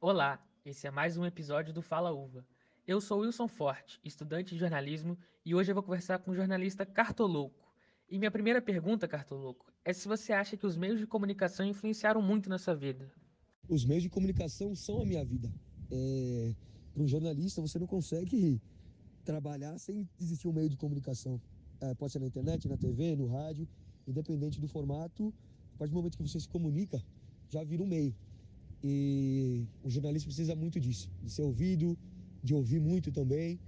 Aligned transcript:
Olá, 0.00 0.40
esse 0.64 0.86
é 0.86 0.90
mais 0.90 1.16
um 1.16 1.24
episódio 1.26 1.74
do 1.74 1.82
Fala 1.82 2.12
Uva. 2.12 2.46
Eu 2.86 3.00
sou 3.00 3.22
Wilson 3.22 3.48
Forte, 3.48 3.98
estudante 4.04 4.54
de 4.54 4.60
jornalismo, 4.60 5.18
e 5.44 5.52
hoje 5.52 5.72
eu 5.72 5.74
vou 5.74 5.82
conversar 5.82 6.20
com 6.20 6.30
o 6.30 6.34
jornalista 6.34 6.86
Cartoloco. 6.86 7.74
E 8.08 8.18
minha 8.18 8.30
primeira 8.30 8.62
pergunta, 8.62 9.08
Cartoloco, 9.08 9.72
é 9.84 9.92
se 9.92 10.06
você 10.06 10.32
acha 10.32 10.56
que 10.56 10.64
os 10.64 10.76
meios 10.76 11.00
de 11.00 11.08
comunicação 11.08 11.66
influenciaram 11.66 12.22
muito 12.22 12.48
na 12.48 12.58
sua 12.58 12.76
vida. 12.76 13.10
Os 13.68 13.84
meios 13.84 14.04
de 14.04 14.08
comunicação 14.08 14.76
são 14.76 15.02
a 15.02 15.04
minha 15.04 15.24
vida. 15.24 15.52
É... 15.90 16.54
Para 16.92 17.02
um 17.02 17.08
jornalista, 17.08 17.60
você 17.60 17.80
não 17.80 17.88
consegue 17.88 18.62
trabalhar 19.24 19.76
sem 19.78 20.08
existir 20.20 20.46
um 20.46 20.52
meio 20.52 20.68
de 20.68 20.76
comunicação. 20.76 21.40
É, 21.80 21.92
pode 21.94 22.12
ser 22.12 22.20
na 22.20 22.26
internet, 22.26 22.68
na 22.68 22.76
TV, 22.76 23.16
no 23.16 23.26
rádio, 23.26 23.66
independente 24.06 24.60
do 24.60 24.68
formato. 24.68 25.34
A 25.74 25.78
partir 25.78 25.92
do 25.92 25.96
momento 25.96 26.16
que 26.16 26.22
você 26.22 26.38
se 26.38 26.48
comunica, 26.48 27.02
já 27.50 27.62
vira 27.64 27.82
um 27.82 27.86
meio. 27.86 28.14
E 28.82 29.66
o 29.82 29.90
jornalista 29.90 30.26
precisa 30.26 30.54
muito 30.54 30.78
disso, 30.78 31.08
de 31.22 31.30
ser 31.30 31.42
ouvido, 31.42 31.96
de 32.42 32.54
ouvir 32.54 32.80
muito 32.80 33.10
também. 33.10 33.58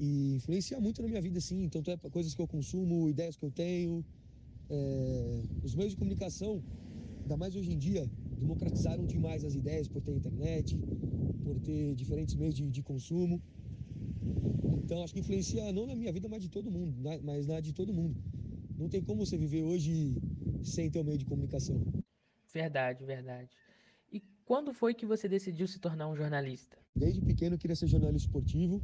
E 0.00 0.34
influencia 0.36 0.80
muito 0.80 1.02
na 1.02 1.08
minha 1.08 1.20
vida, 1.20 1.40
sim. 1.40 1.68
Tanto 1.68 1.90
é 1.90 1.96
coisas 2.10 2.34
que 2.34 2.40
eu 2.40 2.48
consumo, 2.48 3.08
ideias 3.08 3.36
que 3.36 3.44
eu 3.44 3.52
tenho. 3.52 4.04
É... 4.70 5.42
Os 5.62 5.74
meios 5.74 5.92
de 5.92 5.98
comunicação, 5.98 6.62
ainda 7.22 7.36
mais 7.36 7.54
hoje 7.54 7.70
em 7.70 7.78
dia, 7.78 8.10
democratizaram 8.38 9.06
demais 9.06 9.44
as 9.44 9.54
ideias 9.54 9.86
por 9.86 10.02
ter 10.02 10.12
internet, 10.16 10.76
por 11.44 11.60
ter 11.60 11.94
diferentes 11.94 12.34
meios 12.34 12.54
de, 12.54 12.68
de 12.70 12.82
consumo. 12.82 13.40
Então 14.84 15.02
acho 15.04 15.12
que 15.12 15.20
influencia 15.20 15.70
não 15.72 15.86
na 15.86 15.94
minha 15.94 16.12
vida, 16.12 16.28
mas 16.28 16.42
de 16.42 16.48
todo 16.48 16.70
mundo, 16.70 16.92
mas 17.22 17.46
na 17.46 17.60
de 17.60 17.72
todo 17.72 17.92
mundo. 17.92 18.16
Não 18.78 18.88
tem 18.88 19.02
como 19.02 19.24
você 19.24 19.36
viver 19.36 19.62
hoje 19.62 20.16
sem 20.64 20.90
ter 20.90 21.00
um 21.00 21.04
meio 21.04 21.18
de 21.18 21.24
comunicação. 21.24 21.76
Verdade, 22.52 23.04
verdade. 23.04 23.50
E 24.12 24.20
quando 24.44 24.72
foi 24.72 24.94
que 24.94 25.06
você 25.06 25.28
decidiu 25.28 25.66
se 25.66 25.78
tornar 25.78 26.08
um 26.08 26.16
jornalista? 26.16 26.76
Desde 26.94 27.20
pequeno 27.22 27.54
eu 27.54 27.58
queria 27.58 27.76
ser 27.76 27.86
jornalista 27.86 28.26
esportivo, 28.26 28.82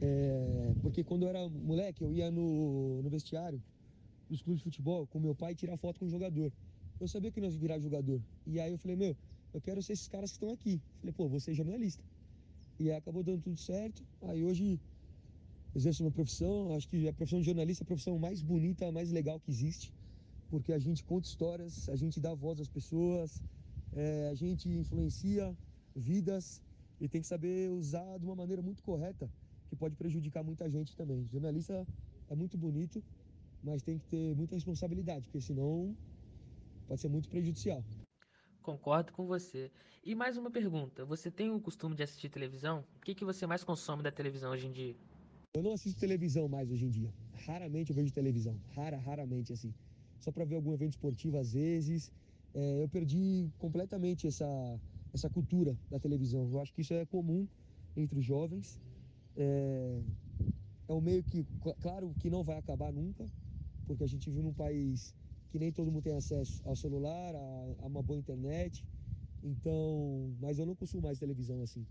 é, 0.00 0.74
porque 0.82 1.04
quando 1.04 1.24
eu 1.24 1.28
era 1.28 1.48
moleque 1.48 2.02
eu 2.02 2.12
ia 2.12 2.30
no, 2.30 3.02
no 3.02 3.10
vestiário 3.10 3.62
dos 4.28 4.42
clubes 4.42 4.60
de 4.60 4.64
futebol 4.64 5.06
com 5.06 5.20
meu 5.20 5.34
pai 5.34 5.54
tirar 5.54 5.76
foto 5.76 6.00
com 6.00 6.06
o 6.06 6.08
jogador. 6.08 6.50
Eu 6.98 7.06
sabia 7.06 7.30
que 7.30 7.40
nós 7.40 7.54
ia 7.54 7.60
virar 7.60 7.78
jogador. 7.78 8.20
E 8.46 8.58
aí 8.58 8.72
eu 8.72 8.78
falei, 8.78 8.96
meu, 8.96 9.16
eu 9.52 9.60
quero 9.60 9.82
ser 9.82 9.92
esses 9.92 10.08
caras 10.08 10.30
que 10.30 10.36
estão 10.36 10.50
aqui. 10.52 10.80
Falei, 11.00 11.12
pô, 11.12 11.28
vou 11.28 11.40
ser 11.40 11.52
jornalista. 11.54 12.02
E 12.78 12.90
aí 12.90 12.96
acabou 12.96 13.22
dando 13.22 13.42
tudo 13.42 13.58
certo. 13.58 14.02
Aí 14.22 14.42
hoje 14.42 14.80
exerço 15.74 16.02
minha 16.02 16.12
profissão. 16.12 16.74
Acho 16.74 16.88
que 16.88 17.06
a 17.08 17.12
profissão 17.12 17.40
de 17.40 17.46
jornalista 17.46 17.82
é 17.82 17.84
a 17.84 17.86
profissão 17.86 18.18
mais 18.18 18.42
bonita, 18.42 18.90
mais 18.90 19.10
legal 19.10 19.38
que 19.40 19.50
existe. 19.50 19.92
Porque 20.52 20.74
a 20.74 20.78
gente 20.78 21.02
conta 21.02 21.26
histórias, 21.26 21.88
a 21.88 21.96
gente 21.96 22.20
dá 22.20 22.34
voz 22.34 22.60
às 22.60 22.68
pessoas, 22.68 23.42
é, 23.90 24.28
a 24.28 24.34
gente 24.34 24.68
influencia 24.68 25.56
vidas 25.96 26.60
e 27.00 27.08
tem 27.08 27.22
que 27.22 27.26
saber 27.26 27.70
usar 27.70 28.18
de 28.18 28.26
uma 28.26 28.36
maneira 28.36 28.60
muito 28.60 28.82
correta, 28.82 29.32
que 29.70 29.74
pode 29.74 29.96
prejudicar 29.96 30.44
muita 30.44 30.68
gente 30.68 30.94
também. 30.94 31.26
Jornalista 31.26 31.88
é 32.28 32.34
muito 32.34 32.58
bonito, 32.58 33.02
mas 33.62 33.82
tem 33.82 33.98
que 33.98 34.04
ter 34.04 34.34
muita 34.34 34.54
responsabilidade, 34.54 35.24
porque 35.24 35.40
senão 35.40 35.96
pode 36.86 37.00
ser 37.00 37.08
muito 37.08 37.30
prejudicial. 37.30 37.82
Concordo 38.60 39.10
com 39.10 39.24
você. 39.24 39.70
E 40.04 40.14
mais 40.14 40.36
uma 40.36 40.50
pergunta: 40.50 41.02
você 41.06 41.30
tem 41.30 41.50
o 41.50 41.58
costume 41.62 41.94
de 41.94 42.02
assistir 42.02 42.28
televisão? 42.28 42.84
O 42.98 43.00
que, 43.00 43.14
que 43.14 43.24
você 43.24 43.46
mais 43.46 43.64
consome 43.64 44.02
da 44.02 44.12
televisão 44.12 44.52
hoje 44.52 44.66
em 44.66 44.72
dia? 44.72 44.94
Eu 45.54 45.62
não 45.62 45.72
assisto 45.72 45.98
televisão 45.98 46.46
mais 46.46 46.70
hoje 46.70 46.84
em 46.84 46.90
dia. 46.90 47.10
Raramente 47.46 47.88
eu 47.90 47.96
vejo 47.96 48.12
televisão. 48.12 48.54
Rara, 48.74 48.98
raramente 48.98 49.50
assim. 49.50 49.72
Só 50.22 50.30
para 50.30 50.44
ver 50.44 50.54
algum 50.54 50.72
evento 50.72 50.92
esportivo 50.92 51.36
às 51.36 51.52
vezes 51.52 52.10
é, 52.54 52.82
eu 52.82 52.88
perdi 52.88 53.50
completamente 53.58 54.26
essa, 54.26 54.46
essa 55.12 55.28
cultura 55.28 55.76
da 55.90 55.98
televisão. 55.98 56.48
Eu 56.50 56.60
acho 56.60 56.72
que 56.72 56.82
isso 56.82 56.94
é 56.94 57.04
comum 57.06 57.48
entre 57.96 58.18
os 58.18 58.24
jovens. 58.24 58.80
É, 59.36 60.02
é 60.88 60.92
um 60.92 61.00
meio 61.00 61.24
que, 61.24 61.46
claro, 61.80 62.14
que 62.18 62.28
não 62.28 62.44
vai 62.44 62.56
acabar 62.58 62.92
nunca, 62.92 63.26
porque 63.86 64.04
a 64.04 64.06
gente 64.06 64.28
vive 64.30 64.42
num 64.42 64.54
país 64.54 65.14
que 65.50 65.58
nem 65.58 65.72
todo 65.72 65.90
mundo 65.90 66.02
tem 66.02 66.14
acesso 66.14 66.62
ao 66.64 66.76
celular, 66.76 67.34
a, 67.34 67.38
a 67.80 67.86
uma 67.86 68.02
boa 68.02 68.18
internet. 68.18 68.84
Então, 69.42 70.36
mas 70.40 70.58
eu 70.58 70.66
não 70.66 70.76
consumo 70.76 71.02
mais 71.02 71.18
televisão 71.18 71.62
assim. 71.62 71.86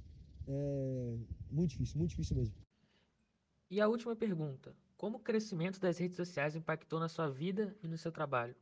É 0.48 1.18
muito 1.50 1.72
difícil, 1.72 1.98
muito 1.98 2.12
difícil 2.12 2.36
mesmo. 2.36 2.56
E 3.70 3.80
a 3.82 3.88
última 3.88 4.16
pergunta: 4.16 4.76
como 5.02 5.18
o 5.18 5.20
crescimento 5.20 5.80
das 5.80 5.98
redes 5.98 6.16
sociais 6.16 6.56
impactou 6.56 7.00
na 7.00 7.10
sua 7.10 7.28
vida 7.28 7.76
e 7.84 7.88
no 7.88 7.98
seu 7.98 8.12
trabalho? 8.12 8.56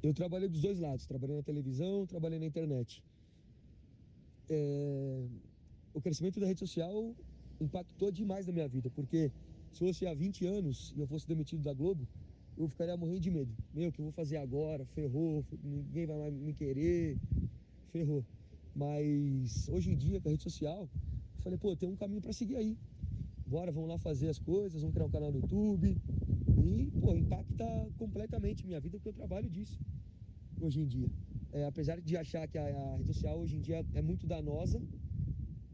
Eu 0.00 0.14
trabalhei 0.14 0.48
dos 0.48 0.62
dois 0.62 0.78
lados, 0.78 1.04
trabalhei 1.04 1.34
na 1.34 1.42
televisão, 1.42 2.06
trabalhei 2.06 2.38
na 2.38 2.46
internet. 2.46 3.02
É... 4.48 5.26
O 5.92 6.00
crescimento 6.00 6.38
da 6.38 6.46
rede 6.46 6.60
social 6.60 7.12
impactou 7.60 8.12
demais 8.12 8.46
na 8.46 8.52
minha 8.52 8.68
vida, 8.68 8.88
porque 8.90 9.32
se 9.72 9.80
fosse 9.80 10.06
há 10.06 10.14
20 10.14 10.46
anos 10.46 10.92
e 10.94 11.00
eu 11.00 11.08
fosse 11.08 11.26
demitido 11.26 11.64
da 11.64 11.74
Globo, 11.74 12.06
eu 12.56 12.68
ficaria 12.68 12.96
morrendo 12.96 13.18
de 13.18 13.30
medo. 13.32 13.52
Meu, 13.74 13.88
o 13.88 13.92
que 13.92 14.00
eu 14.00 14.04
vou 14.04 14.12
fazer 14.12 14.36
agora? 14.36 14.86
Ferrou, 14.94 15.44
ninguém 15.60 16.06
vai 16.06 16.18
mais 16.18 16.34
me 16.34 16.54
querer, 16.54 17.18
ferrou. 17.90 18.24
Mas 18.76 19.68
hoje 19.70 19.90
em 19.90 19.96
dia, 19.96 20.20
com 20.20 20.28
a 20.28 20.30
rede 20.30 20.44
social, 20.44 20.82
eu 20.82 21.42
falei, 21.42 21.58
pô, 21.58 21.74
tem 21.74 21.88
um 21.88 21.96
caminho 21.96 22.22
para 22.22 22.32
seguir 22.32 22.54
aí. 22.54 22.78
Bora, 23.48 23.72
vamos 23.72 23.88
lá 23.88 23.96
fazer 23.96 24.28
as 24.28 24.38
coisas, 24.38 24.82
vamos 24.82 24.92
criar 24.92 25.06
um 25.06 25.10
canal 25.10 25.32
no 25.32 25.38
YouTube, 25.38 25.96
e, 26.62 26.90
pô, 27.00 27.16
impacta 27.16 27.64
completamente 27.96 28.66
minha 28.66 28.78
vida 28.78 28.98
porque 28.98 29.08
eu 29.08 29.14
trabalho 29.14 29.48
disso 29.48 29.80
hoje 30.60 30.80
em 30.80 30.86
dia. 30.86 31.08
É, 31.52 31.64
apesar 31.64 31.98
de 31.98 32.14
achar 32.14 32.46
que 32.46 32.58
a, 32.58 32.66
a 32.66 32.96
rede 32.96 33.06
social 33.06 33.38
hoje 33.38 33.56
em 33.56 33.60
dia 33.62 33.82
é 33.94 34.02
muito 34.02 34.26
danosa, 34.26 34.78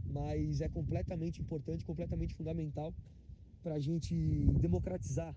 mas 0.09 0.61
é 0.61 0.69
completamente 0.69 1.43
importante, 1.43 1.85
completamente 1.85 2.33
fundamental 2.37 2.95
para 3.61 3.75
a 3.75 3.81
gente 3.81 4.15
democratizar 4.61 5.35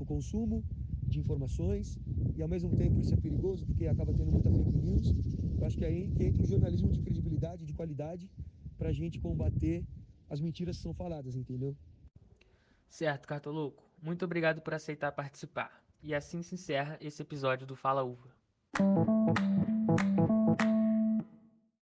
o 0.00 0.04
consumo 0.04 0.64
de 1.06 1.20
informações 1.20 1.96
e 2.36 2.42
ao 2.42 2.48
mesmo 2.48 2.70
tempo 2.74 2.98
isso 2.98 3.14
é 3.14 3.16
perigoso 3.16 3.64
porque 3.66 3.86
acaba 3.86 4.12
tendo 4.12 4.32
muita 4.32 4.50
fake 4.50 4.78
news. 4.78 5.14
Eu 5.60 5.64
acho 5.64 5.78
que 5.78 5.84
é 5.84 5.88
aí 5.88 6.10
que 6.10 6.24
entra 6.24 6.42
o 6.42 6.46
jornalismo 6.46 6.90
de 6.90 7.00
credibilidade, 7.00 7.64
de 7.64 7.72
qualidade, 7.72 8.28
para 8.76 8.88
a 8.88 8.92
gente 8.92 9.20
combater 9.20 9.84
as 10.28 10.40
mentiras 10.40 10.76
são 10.76 10.92
faladas, 10.92 11.36
entendeu? 11.36 11.76
Certo, 12.88 13.26
Cartoluco. 13.26 13.84
Muito 14.00 14.24
obrigado 14.24 14.60
por 14.60 14.74
aceitar 14.74 15.12
participar. 15.12 15.82
E 16.02 16.14
assim 16.14 16.42
se 16.42 16.54
encerra 16.54 16.98
esse 17.00 17.22
episódio 17.22 17.66
do 17.66 17.74
Fala 17.74 18.02
Uva. 18.02 18.30